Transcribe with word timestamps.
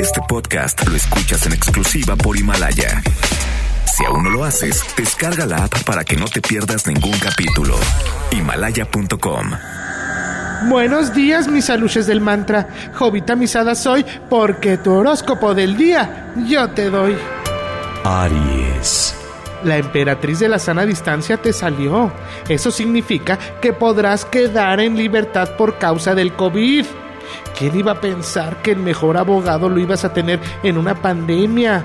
Este 0.00 0.20
podcast 0.28 0.86
lo 0.88 0.96
escuchas 0.96 1.46
en 1.46 1.52
exclusiva 1.52 2.16
por 2.16 2.36
Himalaya. 2.36 3.02
Si 3.86 4.04
aún 4.04 4.24
no 4.24 4.30
lo 4.30 4.44
haces, 4.44 4.82
descarga 4.96 5.46
la 5.46 5.64
app 5.64 5.84
para 5.84 6.04
que 6.04 6.16
no 6.16 6.24
te 6.24 6.40
pierdas 6.40 6.86
ningún 6.88 7.16
capítulo. 7.18 7.76
Himalaya.com. 8.32 9.50
Buenos 10.68 11.14
días, 11.14 11.46
mis 11.46 11.70
aluches 11.70 12.06
del 12.08 12.20
mantra. 12.20 12.68
Jovita 12.94 13.36
misada 13.36 13.74
soy 13.76 14.04
porque 14.28 14.76
tu 14.76 14.92
horóscopo 14.92 15.54
del 15.54 15.76
día 15.76 16.32
yo 16.48 16.70
te 16.70 16.90
doy. 16.90 17.16
Aries. 18.04 19.14
La 19.62 19.76
emperatriz 19.76 20.40
de 20.40 20.48
la 20.48 20.58
sana 20.58 20.84
distancia 20.84 21.36
te 21.36 21.52
salió. 21.52 22.12
Eso 22.48 22.70
significa 22.70 23.38
que 23.60 23.72
podrás 23.72 24.24
quedar 24.24 24.80
en 24.80 24.96
libertad 24.96 25.50
por 25.56 25.78
causa 25.78 26.14
del 26.14 26.34
COVID. 26.34 26.86
¿Quién 27.58 27.76
iba 27.76 27.92
a 27.92 28.00
pensar 28.00 28.62
que 28.62 28.72
el 28.72 28.78
mejor 28.78 29.16
abogado 29.16 29.68
lo 29.68 29.78
ibas 29.78 30.04
a 30.04 30.12
tener 30.12 30.40
en 30.62 30.78
una 30.78 30.94
pandemia? 30.94 31.84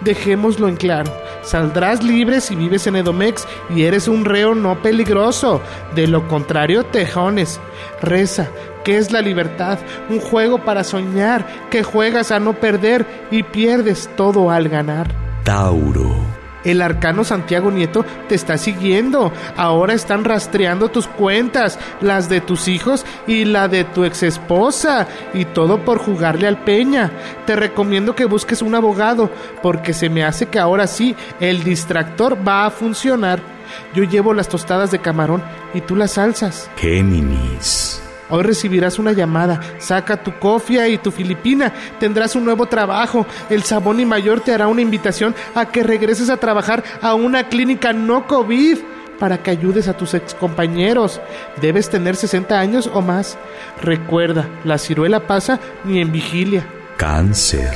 Dejémoslo 0.00 0.68
en 0.68 0.76
claro. 0.76 1.12
Saldrás 1.42 2.02
libre 2.02 2.40
si 2.40 2.54
vives 2.54 2.86
en 2.86 2.96
Edomex 2.96 3.46
y 3.74 3.84
eres 3.84 4.08
un 4.08 4.24
reo 4.24 4.54
no 4.54 4.80
peligroso. 4.82 5.60
De 5.94 6.06
lo 6.06 6.28
contrario, 6.28 6.84
tejones. 6.84 7.60
Reza. 8.00 8.48
¿Qué 8.84 8.96
es 8.96 9.12
la 9.12 9.20
libertad? 9.20 9.78
Un 10.08 10.20
juego 10.20 10.64
para 10.64 10.84
soñar, 10.84 11.68
que 11.70 11.82
juegas 11.82 12.30
a 12.30 12.40
no 12.40 12.54
perder 12.54 13.06
y 13.30 13.42
pierdes 13.42 14.08
todo 14.16 14.50
al 14.50 14.68
ganar. 14.68 15.14
Tauro. 15.44 16.39
El 16.64 16.82
arcano 16.82 17.24
Santiago 17.24 17.70
Nieto 17.70 18.04
te 18.28 18.34
está 18.34 18.58
siguiendo. 18.58 19.32
Ahora 19.56 19.94
están 19.94 20.24
rastreando 20.24 20.88
tus 20.88 21.06
cuentas, 21.06 21.78
las 22.00 22.28
de 22.28 22.40
tus 22.40 22.68
hijos 22.68 23.04
y 23.26 23.44
la 23.44 23.68
de 23.68 23.84
tu 23.84 24.04
ex 24.04 24.22
esposa. 24.22 25.06
Y 25.34 25.46
todo 25.46 25.84
por 25.84 25.98
jugarle 25.98 26.46
al 26.46 26.62
peña. 26.64 27.10
Te 27.46 27.56
recomiendo 27.56 28.14
que 28.14 28.24
busques 28.24 28.62
un 28.62 28.74
abogado, 28.74 29.30
porque 29.62 29.92
se 29.92 30.08
me 30.08 30.24
hace 30.24 30.46
que 30.46 30.58
ahora 30.58 30.86
sí 30.86 31.14
el 31.40 31.64
distractor 31.64 32.36
va 32.46 32.66
a 32.66 32.70
funcionar. 32.70 33.40
Yo 33.94 34.04
llevo 34.04 34.34
las 34.34 34.48
tostadas 34.48 34.90
de 34.90 34.98
camarón 34.98 35.42
y 35.74 35.80
tú 35.80 35.96
las 35.96 36.12
salsas. 36.12 36.70
Géminis. 36.76 37.99
Hoy 38.30 38.42
recibirás 38.42 38.98
una 38.98 39.12
llamada. 39.12 39.60
Saca 39.78 40.22
tu 40.22 40.38
cofia 40.38 40.88
y 40.88 40.98
tu 40.98 41.10
filipina. 41.10 41.72
Tendrás 41.98 42.36
un 42.36 42.44
nuevo 42.44 42.66
trabajo. 42.66 43.26
El 43.48 43.62
Sabón 43.64 44.00
y 44.00 44.06
Mayor 44.06 44.40
te 44.40 44.52
hará 44.52 44.68
una 44.68 44.80
invitación 44.80 45.34
a 45.54 45.66
que 45.66 45.82
regreses 45.82 46.30
a 46.30 46.36
trabajar 46.36 46.82
a 47.02 47.14
una 47.14 47.48
clínica 47.48 47.92
no 47.92 48.26
COVID 48.26 48.78
para 49.18 49.42
que 49.42 49.50
ayudes 49.50 49.86
a 49.86 49.96
tus 49.96 50.14
excompañeros. 50.14 51.20
Debes 51.60 51.90
tener 51.90 52.16
60 52.16 52.58
años 52.58 52.90
o 52.92 53.02
más. 53.02 53.36
Recuerda, 53.82 54.48
la 54.64 54.78
ciruela 54.78 55.26
pasa 55.26 55.60
ni 55.84 56.00
en 56.00 56.10
vigilia. 56.10 56.66
Cáncer. 56.96 57.70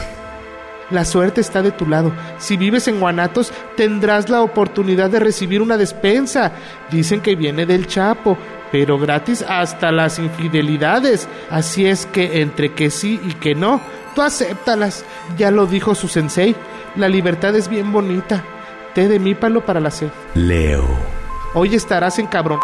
La 0.91 1.05
suerte 1.05 1.41
está 1.41 1.63
de 1.63 1.73
tu 1.73 1.87
lado. 1.87 2.13
Si 2.39 2.57
vives 2.57 2.89
en 2.89 3.01
Guanatos, 3.01 3.53
tendrás 3.77 4.29
la 4.29 4.43
oportunidad 4.43 5.11
de 5.11 5.19
recibir 5.19 5.63
una 5.63 5.77
despensa. 5.77 6.53
Dicen 6.91 7.21
que 7.21 7.37
viene 7.37 7.65
del 7.65 7.87
Chapo, 7.87 8.37
pero 8.75 8.99
gratis 8.99 9.45
hasta 9.49 9.93
las 9.93 10.19
infidelidades. 10.19 11.29
Así 11.49 11.87
es 11.87 12.07
que 12.07 12.41
entre 12.41 12.73
que 12.73 12.91
sí 12.91 13.21
y 13.25 13.35
que 13.35 13.55
no, 13.55 13.81
tú 14.17 14.23
acéptalas. 14.23 15.05
Ya 15.39 15.53
lo 15.53 15.67
dijo 15.67 15.95
su 15.95 16.09
sensei. 16.09 16.57
La 16.97 17.09
libertad 17.09 17.55
es 17.55 17.69
bien 17.69 17.93
bonita. 17.93 18.43
Té 18.93 19.07
de 19.07 19.21
mípalo 19.21 19.65
para 19.65 19.79
la 19.79 19.93
sed. 19.93 20.09
Leo. 20.35 20.89
Hoy 21.55 21.77
estarás 21.77 22.19
en 22.19 22.27
cabrón 22.27 22.59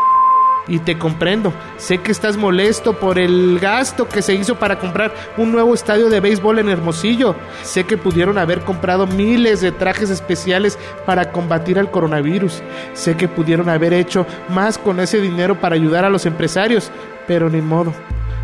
y 0.71 0.79
te 0.79 0.97
comprendo. 0.97 1.53
Sé 1.77 1.99
que 1.99 2.13
estás 2.13 2.39
molesto 2.39 2.95
por 2.95 3.19
el 3.19 3.59
gasto 3.61 4.09
que 4.09 4.23
se 4.23 4.35
hizo 4.35 4.55
para 4.55 4.79
comprar 4.79 5.13
un 5.37 5.53
nuevo 5.53 5.75
estadio 5.75 6.09
de 6.09 6.21
béisbol 6.21 6.61
en 6.61 6.71
Hermosillo. 6.71 7.35
Sé 7.63 7.85
que 7.85 7.99
pudieron 7.99 8.39
haber 8.39 8.61
comprado 8.61 9.07
miles 9.07 9.61
de 9.61 9.73
trajes 9.73 10.09
especiales 10.09 10.79
para 11.05 11.33
combatir 11.33 11.79
al 11.79 11.91
coronavirus. 11.91 12.63
Sé 12.95 13.17
que 13.17 13.29
pudieron 13.29 13.69
haber 13.69 13.93
hecho 13.93 14.27
más 14.49 14.79
con 14.79 15.01
ese 15.01 15.21
dinero 15.21 15.61
para 15.61 15.75
ayudar 15.75 16.05
a 16.05 16.11
los 16.11 16.25
empresarios, 16.25 16.91
pero 17.27 17.51
ni 17.51 17.61
modo. 17.61 17.93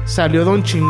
Salió 0.04 0.44
Don 0.44 0.62
Ching 0.62 0.88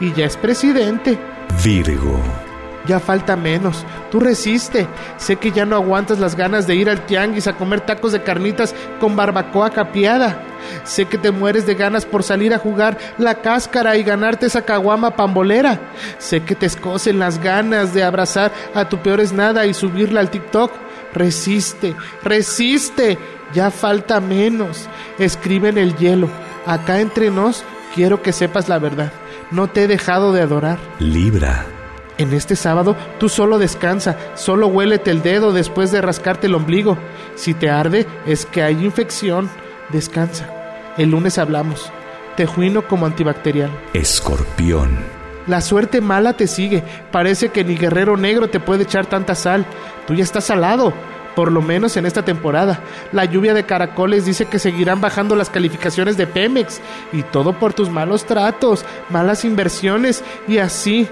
y 0.00 0.12
ya 0.14 0.24
es 0.24 0.36
presidente. 0.36 1.18
Virgo. 1.62 2.45
Ya 2.86 3.00
falta 3.00 3.36
menos. 3.36 3.84
Tú 4.10 4.20
resiste. 4.20 4.86
Sé 5.16 5.36
que 5.36 5.50
ya 5.50 5.64
no 5.64 5.76
aguantas 5.76 6.18
las 6.18 6.36
ganas 6.36 6.66
de 6.66 6.76
ir 6.76 6.88
al 6.88 7.04
tianguis 7.06 7.46
a 7.46 7.56
comer 7.56 7.80
tacos 7.80 8.12
de 8.12 8.22
carnitas 8.22 8.74
con 9.00 9.16
barbacoa 9.16 9.70
capiada. 9.70 10.42
Sé 10.84 11.06
que 11.06 11.18
te 11.18 11.30
mueres 11.30 11.66
de 11.66 11.74
ganas 11.74 12.04
por 12.04 12.22
salir 12.22 12.54
a 12.54 12.58
jugar 12.58 12.98
la 13.18 13.36
cáscara 13.36 13.96
y 13.96 14.02
ganarte 14.02 14.46
esa 14.46 14.62
caguama 14.62 15.16
pambolera. 15.16 15.80
Sé 16.18 16.40
que 16.40 16.54
te 16.54 16.66
escocen 16.66 17.18
las 17.18 17.40
ganas 17.42 17.94
de 17.94 18.04
abrazar 18.04 18.52
a 18.74 18.88
tu 18.88 18.98
peor 18.98 19.20
es 19.20 19.32
nada 19.32 19.66
y 19.66 19.74
subirla 19.74 20.20
al 20.20 20.30
TikTok. 20.30 20.72
Resiste, 21.14 21.94
resiste. 22.22 23.18
Ya 23.52 23.70
falta 23.70 24.20
menos. 24.20 24.88
Escribe 25.18 25.68
en 25.68 25.78
el 25.78 25.96
hielo. 25.96 26.28
Acá 26.66 27.00
entre 27.00 27.30
nos 27.30 27.64
quiero 27.94 28.22
que 28.22 28.32
sepas 28.32 28.68
la 28.68 28.78
verdad. 28.78 29.12
No 29.50 29.68
te 29.68 29.84
he 29.84 29.86
dejado 29.86 30.32
de 30.32 30.42
adorar. 30.42 30.78
Libra. 30.98 31.75
En 32.18 32.32
este 32.32 32.56
sábado 32.56 32.96
tú 33.18 33.28
solo 33.28 33.58
descansa, 33.58 34.16
solo 34.34 34.68
huélete 34.68 35.10
el 35.10 35.22
dedo 35.22 35.52
después 35.52 35.92
de 35.92 36.00
rascarte 36.00 36.46
el 36.46 36.54
ombligo. 36.54 36.96
Si 37.34 37.52
te 37.52 37.68
arde 37.68 38.06
es 38.26 38.46
que 38.46 38.62
hay 38.62 38.84
infección. 38.84 39.50
Descansa. 39.90 40.48
El 40.96 41.10
lunes 41.10 41.38
hablamos. 41.38 41.92
Tejuino 42.36 42.88
como 42.88 43.06
antibacterial. 43.06 43.70
Escorpión. 43.92 44.98
La 45.46 45.60
suerte 45.60 46.00
mala 46.00 46.32
te 46.32 46.46
sigue. 46.46 46.82
Parece 47.12 47.50
que 47.50 47.64
ni 47.64 47.76
guerrero 47.76 48.16
negro 48.16 48.48
te 48.48 48.60
puede 48.60 48.84
echar 48.84 49.06
tanta 49.06 49.34
sal. 49.34 49.64
Tú 50.06 50.14
ya 50.14 50.24
estás 50.24 50.44
salado. 50.44 50.92
Por 51.36 51.52
lo 51.52 51.60
menos 51.60 51.98
en 51.98 52.06
esta 52.06 52.24
temporada. 52.24 52.80
La 53.12 53.26
lluvia 53.26 53.52
de 53.52 53.64
caracoles 53.64 54.24
dice 54.24 54.46
que 54.46 54.58
seguirán 54.58 55.02
bajando 55.02 55.36
las 55.36 55.50
calificaciones 55.50 56.16
de 56.16 56.26
Pemex. 56.26 56.80
Y 57.12 57.22
todo 57.22 57.52
por 57.52 57.74
tus 57.74 57.90
malos 57.90 58.24
tratos, 58.24 58.86
malas 59.10 59.44
inversiones 59.44 60.24
y 60.48 60.58
así. 60.58 61.06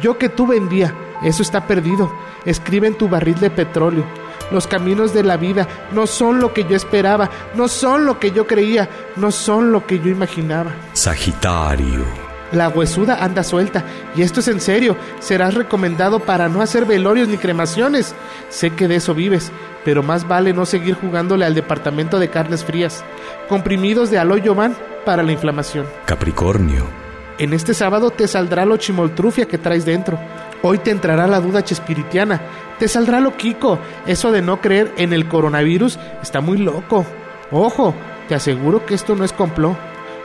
Yo 0.00 0.18
que 0.18 0.28
tú 0.28 0.46
vendía, 0.46 0.94
eso 1.22 1.42
está 1.42 1.66
perdido. 1.66 2.12
Escribe 2.44 2.86
en 2.86 2.96
tu 2.96 3.08
barril 3.08 3.38
de 3.38 3.50
petróleo. 3.50 4.04
Los 4.50 4.66
caminos 4.66 5.14
de 5.14 5.22
la 5.22 5.36
vida 5.36 5.68
no 5.92 6.06
son 6.06 6.40
lo 6.40 6.52
que 6.52 6.64
yo 6.64 6.74
esperaba, 6.74 7.30
no 7.54 7.68
son 7.68 8.04
lo 8.04 8.18
que 8.18 8.32
yo 8.32 8.46
creía, 8.46 8.88
no 9.16 9.30
son 9.30 9.70
lo 9.70 9.86
que 9.86 10.00
yo 10.00 10.08
imaginaba. 10.08 10.72
Sagitario. 10.92 12.04
La 12.52 12.68
huesuda 12.68 13.22
anda 13.22 13.44
suelta, 13.44 13.84
y 14.16 14.22
esto 14.22 14.40
es 14.40 14.48
en 14.48 14.60
serio, 14.60 14.96
serás 15.20 15.54
recomendado 15.54 16.18
para 16.18 16.48
no 16.48 16.62
hacer 16.62 16.84
velorios 16.84 17.28
ni 17.28 17.36
cremaciones. 17.36 18.12
Sé 18.48 18.70
que 18.70 18.88
de 18.88 18.96
eso 18.96 19.14
vives, 19.14 19.52
pero 19.84 20.02
más 20.02 20.26
vale 20.26 20.52
no 20.52 20.66
seguir 20.66 20.96
jugándole 20.96 21.44
al 21.44 21.54
departamento 21.54 22.18
de 22.18 22.28
carnes 22.28 22.64
frías. 22.64 23.04
Comprimidos 23.48 24.10
de 24.10 24.18
aloe 24.18 24.52
van 24.52 24.76
para 25.04 25.22
la 25.22 25.30
inflamación. 25.30 25.86
Capricornio. 26.06 26.99
En 27.40 27.54
este 27.54 27.72
sábado 27.72 28.10
te 28.10 28.28
saldrá 28.28 28.66
lo 28.66 28.76
chimoltrufia 28.76 29.46
que 29.46 29.56
traes 29.56 29.86
dentro. 29.86 30.18
Hoy 30.60 30.76
te 30.76 30.90
entrará 30.90 31.26
la 31.26 31.40
duda 31.40 31.64
chespiritiana. 31.64 32.38
Te 32.78 32.86
saldrá 32.86 33.18
lo 33.18 33.34
Kiko. 33.34 33.78
Eso 34.04 34.30
de 34.30 34.42
no 34.42 34.60
creer 34.60 34.92
en 34.98 35.14
el 35.14 35.26
coronavirus 35.26 35.98
está 36.22 36.42
muy 36.42 36.58
loco. 36.58 37.06
Ojo, 37.50 37.94
te 38.28 38.34
aseguro 38.34 38.84
que 38.84 38.92
esto 38.92 39.16
no 39.16 39.24
es 39.24 39.32
complot. 39.32 39.74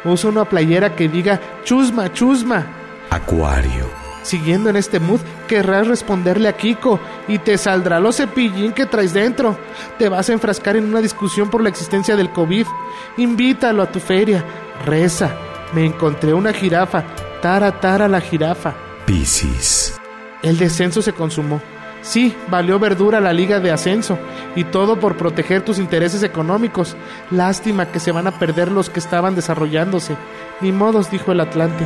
Usa 0.03 0.29
una 0.29 0.43
playera 0.43 0.93
que 0.93 1.07
diga 1.07 1.39
chusma, 1.63 2.11
chusma. 2.11 2.67
Acuario. 3.09 3.85
Siguiendo 4.23 4.69
en 4.69 4.75
este 4.75 4.99
mood, 4.99 5.21
querrás 5.47 5.87
responderle 5.87 6.49
a 6.49 6.57
Kiko 6.57 6.99
y 7.29 7.37
te 7.37 7.57
saldrá 7.57 8.01
lo 8.01 8.11
cepillín 8.11 8.73
que 8.73 8.87
traes 8.87 9.13
dentro. 9.13 9.57
Te 9.97 10.09
vas 10.09 10.29
a 10.29 10.33
enfrascar 10.33 10.75
en 10.75 10.83
una 10.83 10.99
discusión 10.99 11.49
por 11.49 11.63
la 11.63 11.69
existencia 11.69 12.17
del 12.17 12.31
COVID. 12.31 12.67
Invítalo 13.15 13.83
a 13.83 13.89
tu 13.89 14.01
feria. 14.01 14.43
Reza 14.85 15.33
me 15.73 15.85
encontré 15.85 16.33
una 16.33 16.53
jirafa. 16.53 17.03
Tara, 17.41 17.79
tara 17.79 18.07
la 18.07 18.21
jirafa. 18.21 18.73
Piscis. 19.05 19.99
El 20.41 20.57
descenso 20.57 21.01
se 21.01 21.13
consumó. 21.13 21.61
Sí, 22.01 22.35
valió 22.49 22.77
verdura 22.77 23.19
la 23.19 23.33
liga 23.33 23.59
de 23.59 23.71
ascenso. 23.71 24.17
Y 24.55 24.63
todo 24.65 24.99
por 24.99 25.17
proteger 25.17 25.63
tus 25.63 25.79
intereses 25.79 26.21
económicos. 26.23 26.95
Lástima 27.31 27.91
que 27.91 27.99
se 27.99 28.11
van 28.11 28.27
a 28.27 28.37
perder 28.37 28.71
los 28.71 28.89
que 28.89 28.99
estaban 28.99 29.35
desarrollándose. 29.35 30.15
Ni 30.61 30.71
modos, 30.71 31.09
dijo 31.09 31.31
el 31.31 31.39
Atlante. 31.39 31.85